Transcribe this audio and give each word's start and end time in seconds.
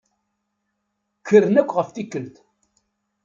Kkren 1.19 1.59
akk 1.61 1.71
ɣef 1.77 1.89
tikkelt. 1.91 2.35